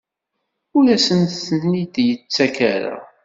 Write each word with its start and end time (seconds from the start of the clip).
Ur 0.77 0.85
asen-ten-id-yettak 0.95 2.55
ara? 2.75 2.95